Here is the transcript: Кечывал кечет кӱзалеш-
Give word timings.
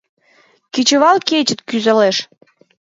Кечывал 0.73 1.17
кечет 1.27 1.59
кӱзалеш- 1.67 2.17